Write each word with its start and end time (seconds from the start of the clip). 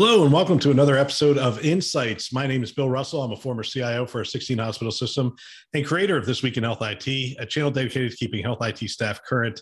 Hello, 0.00 0.22
and 0.22 0.32
welcome 0.32 0.60
to 0.60 0.70
another 0.70 0.96
episode 0.96 1.38
of 1.38 1.58
Insights. 1.64 2.32
My 2.32 2.46
name 2.46 2.62
is 2.62 2.70
Bill 2.70 2.88
Russell. 2.88 3.20
I'm 3.20 3.32
a 3.32 3.36
former 3.36 3.64
CIO 3.64 4.06
for 4.06 4.20
a 4.20 4.24
16 4.26 4.56
hospital 4.56 4.92
system 4.92 5.34
and 5.74 5.84
creator 5.84 6.16
of 6.16 6.24
This 6.24 6.40
Week 6.40 6.56
in 6.56 6.62
Health 6.62 6.82
IT, 6.82 7.36
a 7.40 7.44
channel 7.44 7.72
dedicated 7.72 8.12
to 8.12 8.16
keeping 8.16 8.44
health 8.44 8.62
IT 8.62 8.78
staff 8.90 9.20
current 9.24 9.60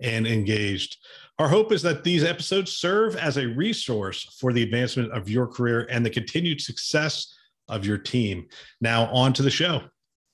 and 0.00 0.26
engaged. 0.26 0.96
Our 1.38 1.48
hope 1.48 1.70
is 1.70 1.82
that 1.82 2.02
these 2.02 2.24
episodes 2.24 2.72
serve 2.72 3.14
as 3.16 3.36
a 3.36 3.46
resource 3.46 4.22
for 4.40 4.54
the 4.54 4.62
advancement 4.62 5.12
of 5.12 5.28
your 5.28 5.46
career 5.46 5.86
and 5.90 6.04
the 6.04 6.08
continued 6.08 6.62
success 6.62 7.36
of 7.68 7.84
your 7.84 7.98
team. 7.98 8.46
Now, 8.80 9.08
on 9.12 9.34
to 9.34 9.42
the 9.42 9.50
show. 9.50 9.82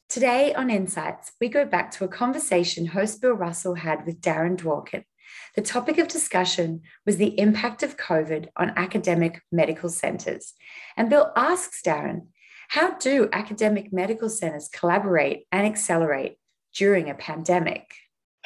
Today 0.08 0.54
on 0.54 0.70
Insights, 0.70 1.32
we 1.40 1.48
go 1.48 1.64
back 1.64 1.90
to 1.92 2.04
a 2.04 2.08
conversation 2.08 2.86
host 2.86 3.20
Bill 3.20 3.32
Russell 3.32 3.74
had 3.74 4.06
with 4.06 4.20
Darren 4.20 4.56
Dworkin. 4.56 5.02
The 5.56 5.62
topic 5.62 5.98
of 5.98 6.08
discussion 6.08 6.82
was 7.06 7.16
the 7.16 7.38
impact 7.38 7.82
of 7.82 7.96
COVID 7.96 8.48
on 8.56 8.72
academic 8.76 9.42
medical 9.50 9.88
centres. 9.88 10.54
And 10.96 11.10
Bill 11.10 11.32
asks 11.36 11.82
Darren, 11.82 12.26
how 12.68 12.92
do 12.98 13.28
academic 13.32 13.92
medical 13.92 14.28
centres 14.28 14.68
collaborate 14.72 15.46
and 15.50 15.66
accelerate 15.66 16.36
during 16.74 17.10
a 17.10 17.14
pandemic? 17.14 17.92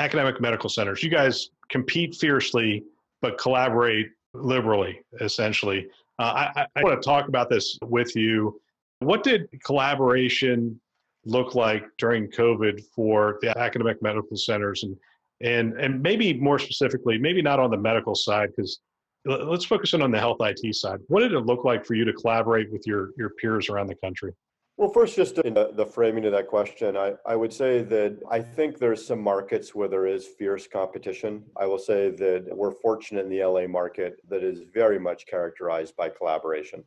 Academic 0.00 0.40
medical 0.40 0.70
centers, 0.70 1.02
you 1.02 1.10
guys 1.10 1.50
compete 1.68 2.14
fiercely, 2.14 2.82
but 3.20 3.38
collaborate 3.38 4.08
liberally, 4.32 5.00
essentially. 5.20 5.86
Uh, 6.18 6.48
I, 6.56 6.66
I 6.76 6.82
want 6.82 7.00
to 7.00 7.06
talk 7.06 7.28
about 7.28 7.50
this 7.50 7.78
with 7.82 8.16
you. 8.16 8.60
What 9.00 9.22
did 9.22 9.48
collaboration 9.64 10.80
look 11.26 11.54
like 11.54 11.84
during 11.98 12.28
COVID 12.28 12.82
for 12.94 13.38
the 13.42 13.56
academic 13.58 14.02
medical 14.02 14.36
centers, 14.36 14.84
and 14.84 14.96
and 15.40 15.74
and 15.74 16.02
maybe 16.02 16.34
more 16.34 16.58
specifically, 16.58 17.18
maybe 17.18 17.42
not 17.42 17.58
on 17.60 17.70
the 17.70 17.76
medical 17.76 18.14
side, 18.14 18.50
because 18.54 18.80
let's 19.24 19.64
focus 19.64 19.94
in 19.94 20.02
on 20.02 20.10
the 20.10 20.18
health 20.18 20.38
IT 20.40 20.74
side. 20.74 21.00
What 21.08 21.20
did 21.20 21.32
it 21.32 21.40
look 21.40 21.64
like 21.64 21.84
for 21.84 21.94
you 21.94 22.04
to 22.04 22.12
collaborate 22.12 22.70
with 22.72 22.86
your 22.86 23.10
your 23.16 23.30
peers 23.40 23.68
around 23.68 23.88
the 23.88 23.96
country? 23.96 24.32
Well, 24.76 24.90
first, 24.90 25.14
just 25.14 25.38
in 25.38 25.54
the, 25.54 25.70
the 25.72 25.86
framing 25.86 26.24
of 26.24 26.32
that 26.32 26.48
question, 26.48 26.96
I, 26.96 27.14
I 27.24 27.36
would 27.36 27.52
say 27.52 27.82
that 27.84 28.18
I 28.28 28.40
think 28.40 28.78
there's 28.78 29.06
some 29.06 29.20
markets 29.20 29.72
where 29.72 29.86
there 29.86 30.06
is 30.08 30.26
fierce 30.26 30.66
competition. 30.66 31.44
I 31.56 31.66
will 31.66 31.78
say 31.78 32.10
that 32.10 32.48
we're 32.50 32.72
fortunate 32.72 33.24
in 33.24 33.30
the 33.30 33.44
LA 33.44 33.68
market 33.68 34.16
that 34.28 34.42
is 34.42 34.62
very 34.74 34.98
much 34.98 35.26
characterized 35.26 35.94
by 35.94 36.08
collaboration. 36.08 36.82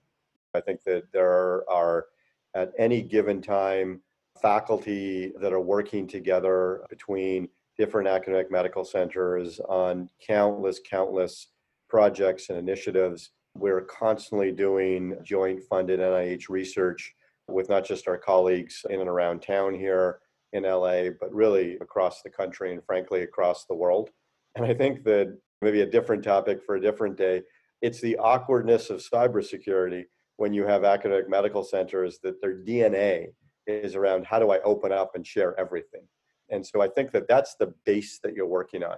I 0.53 0.59
think 0.59 0.83
that 0.83 1.03
there 1.13 1.63
are, 1.69 2.07
at 2.55 2.73
any 2.77 3.01
given 3.01 3.41
time, 3.41 4.01
faculty 4.41 5.31
that 5.39 5.53
are 5.53 5.61
working 5.61 6.07
together 6.07 6.83
between 6.89 7.47
different 7.77 8.07
academic 8.07 8.51
medical 8.51 8.83
centers 8.83 9.59
on 9.67 10.09
countless, 10.25 10.79
countless 10.89 11.47
projects 11.89 12.49
and 12.49 12.57
initiatives. 12.57 13.31
We're 13.55 13.81
constantly 13.81 14.51
doing 14.51 15.17
joint 15.23 15.63
funded 15.63 15.99
NIH 15.99 16.49
research 16.49 17.13
with 17.47 17.69
not 17.69 17.85
just 17.85 18.07
our 18.07 18.17
colleagues 18.17 18.85
in 18.89 18.99
and 18.99 19.09
around 19.09 19.41
town 19.41 19.73
here 19.73 20.19
in 20.53 20.63
LA, 20.63 21.09
but 21.19 21.33
really 21.33 21.75
across 21.77 22.21
the 22.21 22.29
country 22.29 22.73
and 22.73 22.83
frankly 22.83 23.23
across 23.23 23.65
the 23.65 23.75
world. 23.75 24.09
And 24.55 24.65
I 24.65 24.73
think 24.73 25.03
that 25.03 25.37
maybe 25.61 25.81
a 25.81 25.85
different 25.85 26.23
topic 26.23 26.63
for 26.65 26.75
a 26.75 26.81
different 26.81 27.17
day, 27.17 27.43
it's 27.81 28.01
the 28.01 28.17
awkwardness 28.17 28.89
of 28.89 28.99
cybersecurity 28.99 30.05
when 30.37 30.53
you 30.53 30.65
have 30.65 30.83
academic 30.83 31.29
medical 31.29 31.63
centers 31.63 32.19
that 32.23 32.41
their 32.41 32.55
DNA 32.55 33.27
is 33.65 33.95
around 33.95 34.25
how 34.25 34.39
do 34.39 34.51
I 34.51 34.59
open 34.61 34.91
up 34.91 35.15
and 35.15 35.25
share 35.25 35.59
everything. 35.59 36.01
And 36.49 36.65
so 36.65 36.81
I 36.81 36.87
think 36.87 37.11
that 37.11 37.27
that's 37.27 37.55
the 37.55 37.73
base 37.85 38.19
that 38.23 38.33
you're 38.33 38.47
working 38.47 38.83
on. 38.83 38.97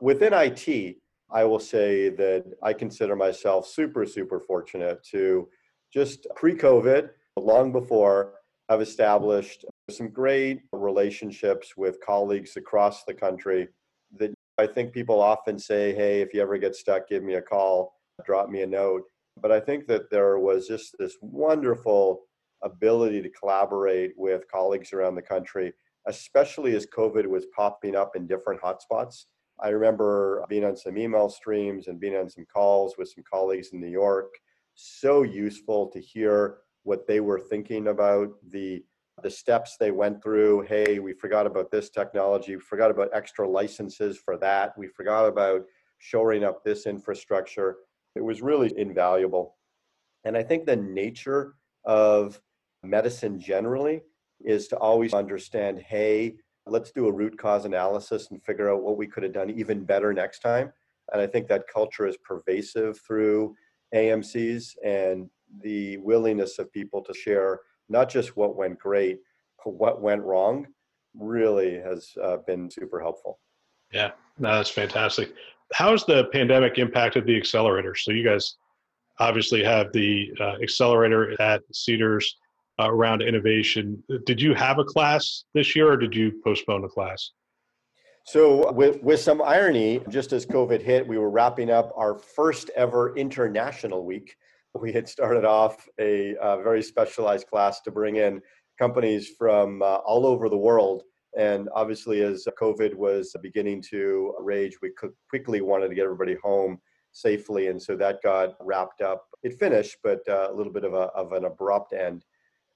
Within 0.00 0.32
IT, 0.32 0.96
I 1.30 1.44
will 1.44 1.58
say 1.58 2.10
that 2.10 2.44
I 2.62 2.72
consider 2.72 3.16
myself 3.16 3.66
super, 3.66 4.04
super 4.04 4.38
fortunate 4.38 5.02
to 5.10 5.48
just 5.92 6.26
pre 6.36 6.54
COVID 6.54 7.10
long 7.36 7.72
before 7.72 8.34
I've 8.68 8.80
established 8.80 9.64
some 9.90 10.08
great 10.08 10.62
relationships 10.72 11.76
with 11.76 12.00
colleagues 12.04 12.56
across 12.56 13.04
the 13.04 13.14
country 13.14 13.68
that 14.18 14.32
I 14.58 14.66
think 14.66 14.92
people 14.92 15.20
often 15.20 15.58
say, 15.58 15.94
hey, 15.94 16.20
if 16.20 16.34
you 16.34 16.42
ever 16.42 16.58
get 16.58 16.76
stuck, 16.76 17.08
give 17.08 17.22
me 17.22 17.34
a 17.34 17.42
call, 17.42 17.94
drop 18.24 18.48
me 18.48 18.62
a 18.62 18.66
note. 18.66 19.02
But 19.40 19.50
I 19.50 19.60
think 19.60 19.86
that 19.86 20.10
there 20.10 20.38
was 20.38 20.68
just 20.68 20.94
this 20.98 21.16
wonderful 21.20 22.22
ability 22.62 23.22
to 23.22 23.30
collaborate 23.30 24.12
with 24.16 24.50
colleagues 24.50 24.92
around 24.92 25.14
the 25.14 25.22
country, 25.22 25.72
especially 26.06 26.74
as 26.74 26.86
COVID 26.86 27.26
was 27.26 27.46
popping 27.54 27.96
up 27.96 28.16
in 28.16 28.26
different 28.26 28.60
hotspots. 28.60 29.24
I 29.60 29.68
remember 29.68 30.44
being 30.48 30.64
on 30.64 30.76
some 30.76 30.98
email 30.98 31.28
streams 31.28 31.86
and 31.86 32.00
being 32.00 32.16
on 32.16 32.28
some 32.28 32.46
calls 32.52 32.96
with 32.98 33.08
some 33.08 33.24
colleagues 33.30 33.68
in 33.72 33.80
New 33.80 33.88
York. 33.88 34.34
So 34.74 35.22
useful 35.22 35.88
to 35.88 36.00
hear 36.00 36.58
what 36.82 37.06
they 37.06 37.20
were 37.20 37.38
thinking 37.38 37.88
about, 37.88 38.30
the 38.50 38.82
the 39.22 39.30
steps 39.30 39.76
they 39.78 39.90
went 39.90 40.22
through. 40.22 40.62
Hey, 40.62 40.98
we 40.98 41.12
forgot 41.12 41.46
about 41.46 41.70
this 41.70 41.90
technology, 41.90 42.56
we 42.56 42.62
forgot 42.62 42.90
about 42.90 43.10
extra 43.12 43.48
licenses 43.48 44.18
for 44.18 44.36
that, 44.38 44.76
we 44.76 44.88
forgot 44.88 45.26
about 45.26 45.62
shoring 45.98 46.42
up 46.44 46.64
this 46.64 46.86
infrastructure. 46.86 47.76
It 48.16 48.24
was 48.24 48.42
really 48.42 48.72
invaluable. 48.76 49.56
And 50.24 50.36
I 50.36 50.42
think 50.42 50.66
the 50.66 50.76
nature 50.76 51.54
of 51.84 52.40
medicine 52.82 53.38
generally 53.38 54.02
is 54.44 54.68
to 54.68 54.76
always 54.76 55.14
understand 55.14 55.78
hey, 55.80 56.34
let's 56.66 56.92
do 56.92 57.08
a 57.08 57.12
root 57.12 57.36
cause 57.38 57.64
analysis 57.64 58.30
and 58.30 58.42
figure 58.42 58.72
out 58.72 58.82
what 58.82 58.96
we 58.96 59.06
could 59.06 59.22
have 59.22 59.32
done 59.32 59.50
even 59.50 59.84
better 59.84 60.12
next 60.12 60.40
time. 60.40 60.72
And 61.12 61.20
I 61.20 61.26
think 61.26 61.48
that 61.48 61.66
culture 61.72 62.06
is 62.06 62.16
pervasive 62.18 63.00
through 63.00 63.54
AMCs 63.94 64.76
and 64.84 65.28
the 65.60 65.98
willingness 65.98 66.58
of 66.58 66.72
people 66.72 67.02
to 67.02 67.12
share 67.12 67.60
not 67.88 68.08
just 68.08 68.36
what 68.36 68.56
went 68.56 68.78
great, 68.78 69.18
but 69.64 69.74
what 69.74 70.00
went 70.00 70.22
wrong 70.22 70.66
really 71.14 71.74
has 71.74 72.12
uh, 72.22 72.38
been 72.46 72.70
super 72.70 73.00
helpful. 73.00 73.38
Yeah, 73.92 74.12
no, 74.38 74.54
that's 74.54 74.70
fantastic. 74.70 75.34
How's 75.74 76.06
the 76.06 76.26
pandemic 76.32 76.78
impacted 76.78 77.26
the 77.26 77.36
accelerator? 77.36 77.94
So 77.94 78.12
you 78.12 78.24
guys 78.24 78.56
obviously 79.18 79.62
have 79.62 79.92
the 79.92 80.32
uh, 80.40 80.56
accelerator 80.62 81.40
at 81.40 81.62
Cedars 81.72 82.36
uh, 82.80 82.90
around 82.90 83.22
innovation. 83.22 84.02
Did 84.26 84.40
you 84.40 84.54
have 84.54 84.78
a 84.78 84.84
class 84.84 85.44
this 85.54 85.74
year, 85.76 85.92
or 85.92 85.96
did 85.96 86.14
you 86.14 86.40
postpone 86.44 86.84
a 86.84 86.88
class? 86.88 87.30
So, 88.24 88.70
with, 88.72 89.02
with 89.02 89.20
some 89.20 89.42
irony, 89.42 90.00
just 90.08 90.32
as 90.32 90.46
COVID 90.46 90.80
hit, 90.80 91.06
we 91.06 91.18
were 91.18 91.30
wrapping 91.30 91.70
up 91.70 91.92
our 91.96 92.16
first 92.16 92.70
ever 92.76 93.16
international 93.16 94.04
week 94.04 94.36
we 94.74 94.92
had 94.92 95.08
started 95.08 95.44
off 95.44 95.86
a, 96.00 96.34
a 96.40 96.62
very 96.62 96.82
specialized 96.82 97.46
class 97.46 97.80
to 97.82 97.90
bring 97.90 98.16
in 98.16 98.40
companies 98.78 99.30
from 99.38 99.82
uh, 99.82 99.96
all 99.96 100.26
over 100.26 100.48
the 100.48 100.56
world. 100.56 101.02
And 101.38 101.68
obviously, 101.74 102.22
as 102.22 102.46
COVID 102.60 102.94
was 102.94 103.34
beginning 103.42 103.82
to 103.90 104.34
rage, 104.38 104.76
we 104.82 104.92
quickly 105.30 105.60
wanted 105.60 105.88
to 105.88 105.94
get 105.94 106.04
everybody 106.04 106.36
home 106.42 106.78
safely. 107.12 107.68
And 107.68 107.80
so 107.80 107.96
that 107.96 108.22
got 108.22 108.54
wrapped 108.60 109.02
up. 109.02 109.26
It 109.42 109.58
finished, 109.58 109.96
but 110.02 110.20
uh, 110.28 110.48
a 110.50 110.54
little 110.54 110.72
bit 110.72 110.84
of, 110.84 110.94
a, 110.94 111.08
of 111.14 111.32
an 111.32 111.44
abrupt 111.44 111.92
end. 111.92 112.24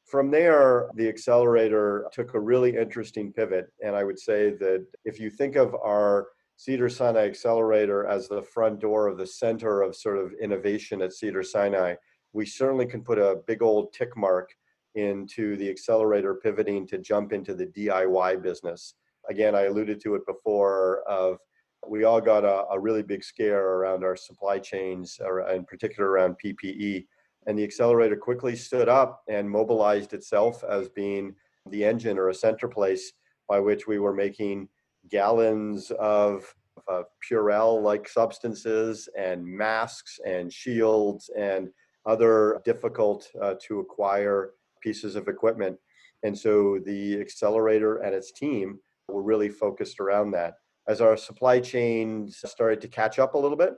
From 0.07 0.31
there, 0.31 0.89
the 0.95 1.09
accelerator 1.09 2.07
took 2.13 2.35
a 2.35 2.41
really 2.41 2.77
interesting 2.77 3.33
pivot. 3.33 3.67
And 3.85 3.97
I 3.97 4.05
would 4.05 4.19
say 4.19 4.51
that 4.51 4.87
if 5.05 5.19
you 5.19 5.31
think 5.31 5.57
of 5.57 5.75
our 5.75 6.29
Cedar 6.57 6.89
Sinai 6.89 7.27
Accelerator 7.27 8.07
as 8.07 8.29
the 8.29 8.43
front 8.43 8.79
door 8.79 9.09
of 9.09 9.19
the 9.19 9.27
center 9.27 9.83
of 9.83 9.97
sort 9.97 10.19
of 10.19 10.33
innovation 10.41 11.03
at 11.03 11.13
Cedar 11.13 11.43
Sinai, 11.43 11.97
we 12.33 12.47
certainly 12.47 12.87
can 12.87 13.03
put 13.03 13.19
a 13.19 13.41
big 13.49 13.63
old 13.63 13.93
tick 13.93 14.17
mark 14.17 14.55
into 14.95 15.57
the 15.57 15.69
accelerator 15.69 16.37
pivoting 16.37 16.87
to 16.87 16.99
jump 16.99 17.33
into 17.33 17.55
the 17.55 17.67
DIY 17.67 18.43
business. 18.43 18.95
Again, 19.29 19.57
I 19.57 19.65
alluded 19.65 20.01
to 20.03 20.15
it 20.15 20.25
before 20.25 21.03
of 21.09 21.39
we 21.87 22.05
all 22.05 22.21
got 22.21 22.45
a, 22.45 22.65
a 22.71 22.79
really 22.79 23.03
big 23.03 23.25
scare 23.25 23.75
around 23.75 24.05
our 24.05 24.17
supply 24.17 24.59
chains, 24.59 25.19
or 25.21 25.49
in 25.51 25.65
particular 25.65 26.09
around 26.11 26.37
PPE. 26.43 27.07
And 27.47 27.59
the 27.59 27.65
accelerator 27.65 28.17
quickly 28.17 28.57
stood 28.57 28.89
up 28.89 29.23
and 29.29 29.49
mobilized 29.49 30.13
itself 30.13 30.65
as 30.65 30.89
being 30.89 31.35
the 31.71 31.85
engine 31.85 32.19
or 32.19 32.29
a 32.29 32.35
center 32.35 32.69
place 32.69 33.13
by 33.49 33.61
which 33.61 33.87
we 33.87 33.99
were 33.99 34.15
making 34.15 34.69
gallons 35.09 35.93
of 35.93 36.53
uh, 36.89 37.03
Purell 37.23 37.83
like 37.83 38.09
substances 38.09 39.09
and 39.17 39.45
masks 39.47 40.19
and 40.27 40.53
shields 40.53 41.31
and 41.37 41.71
other 42.05 42.61
difficult 42.65 43.29
uh, 43.41 43.55
to 43.67 43.81
acquire 43.81 44.51
pieces 44.81 45.17
of 45.17 45.29
equipment. 45.29 45.77
And 46.23 46.37
so 46.37 46.79
the 46.85 47.21
accelerator 47.21 47.99
and 47.99 48.15
its 48.15 48.33
team 48.33 48.79
were 49.09 49.23
really 49.23 49.49
focused 49.49 50.01
around 50.01 50.31
that. 50.33 50.55
As 50.89 51.01
our 51.01 51.17
supply 51.17 51.61
chains 51.61 52.39
started 52.45 52.81
to 52.81 52.89
catch 52.89 53.19
up 53.19 53.35
a 53.35 53.39
little 53.39 53.57
bit, 53.57 53.75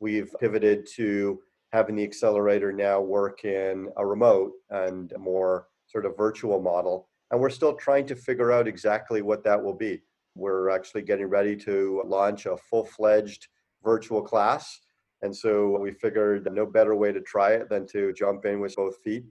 we've 0.00 0.34
pivoted 0.40 0.86
to 0.96 1.40
having 1.76 1.94
the 1.94 2.02
accelerator 2.02 2.72
now 2.72 2.98
work 2.98 3.44
in 3.44 3.90
a 3.98 4.06
remote 4.06 4.52
and 4.70 5.12
a 5.12 5.18
more 5.18 5.66
sort 5.86 6.06
of 6.06 6.16
virtual 6.16 6.58
model. 6.58 7.06
And 7.30 7.38
we're 7.38 7.50
still 7.50 7.74
trying 7.74 8.06
to 8.06 8.16
figure 8.16 8.50
out 8.50 8.66
exactly 8.66 9.20
what 9.20 9.44
that 9.44 9.62
will 9.62 9.74
be. 9.74 10.00
We're 10.34 10.70
actually 10.70 11.02
getting 11.02 11.26
ready 11.26 11.54
to 11.56 12.02
launch 12.06 12.46
a 12.46 12.56
full 12.56 12.86
fledged 12.86 13.48
virtual 13.84 14.22
class. 14.22 14.80
And 15.20 15.36
so 15.36 15.78
we 15.78 15.92
figured 15.92 16.50
no 16.50 16.64
better 16.64 16.96
way 16.96 17.12
to 17.12 17.20
try 17.20 17.50
it 17.52 17.68
than 17.68 17.86
to 17.88 18.14
jump 18.14 18.46
in 18.46 18.58
with 18.58 18.74
both 18.74 18.96
feet. 19.04 19.26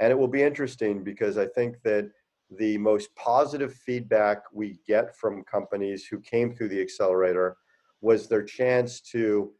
And 0.00 0.10
it 0.10 0.18
will 0.18 0.26
be 0.26 0.42
interesting 0.42 1.04
because 1.04 1.38
I 1.38 1.46
think 1.46 1.76
that 1.84 2.10
the 2.50 2.76
most 2.76 3.14
positive 3.14 3.72
feedback 3.72 4.38
we 4.52 4.80
get 4.84 5.16
from 5.16 5.44
companies 5.44 6.06
who 6.06 6.18
came 6.18 6.56
through 6.56 6.70
the 6.70 6.80
accelerator 6.80 7.56
was 8.00 8.26
their 8.26 8.42
chance 8.42 9.00
to 9.12 9.52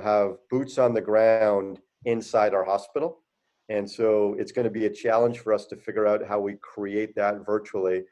have 0.00 0.36
boots 0.50 0.78
on 0.78 0.94
the 0.94 1.00
ground 1.00 1.80
inside 2.04 2.54
our 2.54 2.64
hospital. 2.64 3.18
And 3.68 3.88
so 3.88 4.34
it's 4.38 4.52
going 4.52 4.64
to 4.64 4.70
be 4.70 4.86
a 4.86 4.90
challenge 4.90 5.40
for 5.40 5.52
us 5.52 5.66
to 5.66 5.76
figure 5.76 6.06
out 6.06 6.26
how 6.26 6.40
we 6.40 6.54
create 6.54 7.14
that 7.16 7.44
virtually. 7.44 8.04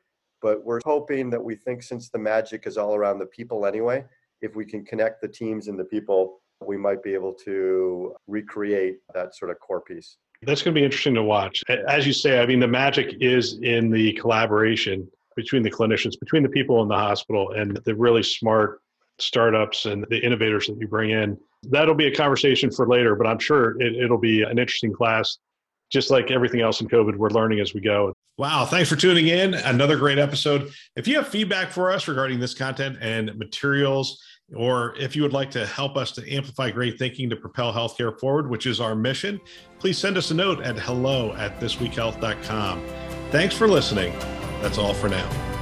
But 0.42 0.64
we're 0.64 0.80
hoping 0.84 1.30
that 1.30 1.42
we 1.42 1.54
think 1.54 1.82
since 1.82 2.10
the 2.10 2.18
magic 2.18 2.66
is 2.66 2.76
all 2.76 2.94
around 2.94 3.18
the 3.18 3.26
people 3.26 3.64
anyway, 3.64 4.04
if 4.42 4.54
we 4.54 4.66
can 4.66 4.84
connect 4.84 5.22
the 5.22 5.28
teams 5.28 5.68
and 5.68 5.78
the 5.78 5.84
people, 5.84 6.40
we 6.64 6.76
might 6.76 7.02
be 7.02 7.14
able 7.14 7.32
to 7.32 8.14
recreate 8.26 8.98
that 9.14 9.34
sort 9.34 9.50
of 9.50 9.58
core 9.60 9.80
piece. 9.80 10.16
That's 10.42 10.62
going 10.62 10.74
to 10.74 10.78
be 10.78 10.84
interesting 10.84 11.14
to 11.14 11.22
watch. 11.22 11.62
As 11.88 12.06
you 12.06 12.12
say, 12.12 12.40
I 12.40 12.46
mean, 12.46 12.60
the 12.60 12.68
magic 12.68 13.16
is 13.20 13.58
in 13.62 13.90
the 13.90 14.12
collaboration 14.14 15.08
between 15.34 15.62
the 15.62 15.70
clinicians, 15.70 16.18
between 16.20 16.42
the 16.42 16.48
people 16.50 16.82
in 16.82 16.88
the 16.88 16.96
hospital, 16.96 17.52
and 17.52 17.78
the 17.84 17.94
really 17.94 18.22
smart 18.22 18.80
startups 19.18 19.86
and 19.86 20.06
the 20.10 20.18
innovators 20.18 20.66
that 20.66 20.78
you 20.78 20.88
bring 20.88 21.10
in. 21.10 21.38
That'll 21.64 21.94
be 21.94 22.06
a 22.06 22.14
conversation 22.14 22.70
for 22.70 22.86
later, 22.86 23.14
but 23.14 23.26
I'm 23.26 23.38
sure 23.38 23.80
it, 23.80 24.10
will 24.10 24.18
be 24.18 24.42
an 24.42 24.58
interesting 24.58 24.92
class. 24.92 25.38
Just 25.90 26.10
like 26.10 26.30
everything 26.30 26.60
else 26.60 26.80
in 26.80 26.88
COVID, 26.88 27.16
we're 27.16 27.30
learning 27.30 27.60
as 27.60 27.72
we 27.72 27.80
go. 27.80 28.12
Wow. 28.38 28.66
Thanks 28.66 28.88
for 28.88 28.96
tuning 28.96 29.28
in. 29.28 29.54
Another 29.54 29.96
great 29.96 30.18
episode. 30.18 30.70
If 30.94 31.08
you 31.08 31.16
have 31.16 31.28
feedback 31.28 31.70
for 31.70 31.90
us 31.90 32.06
regarding 32.06 32.38
this 32.38 32.54
content 32.54 32.98
and 33.00 33.34
materials, 33.36 34.20
or 34.54 34.94
if 34.98 35.16
you 35.16 35.22
would 35.22 35.32
like 35.32 35.50
to 35.52 35.66
help 35.66 35.96
us 35.96 36.12
to 36.12 36.32
amplify 36.32 36.70
great 36.70 36.98
thinking 36.98 37.30
to 37.30 37.36
propel 37.36 37.72
healthcare 37.72 38.18
forward, 38.18 38.50
which 38.50 38.66
is 38.66 38.80
our 38.80 38.94
mission, 38.94 39.40
please 39.78 39.96
send 39.96 40.16
us 40.16 40.30
a 40.30 40.34
note 40.34 40.60
at 40.60 40.78
hello 40.78 41.34
at 41.36 41.58
thisweekhealth.com. 41.60 42.84
Thanks 43.30 43.56
for 43.56 43.66
listening. 43.66 44.12
That's 44.60 44.78
all 44.78 44.94
for 44.94 45.08
now. 45.08 45.55